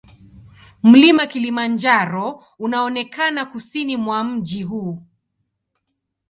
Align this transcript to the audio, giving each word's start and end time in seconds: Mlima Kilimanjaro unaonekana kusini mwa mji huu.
Mlima 0.83 1.27
Kilimanjaro 1.27 2.43
unaonekana 2.59 3.45
kusini 3.45 3.97
mwa 3.97 4.23
mji 4.23 4.63
huu. 4.63 5.01